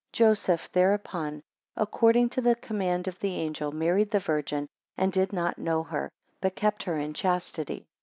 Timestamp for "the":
2.41-2.55, 3.19-3.35, 4.09-4.17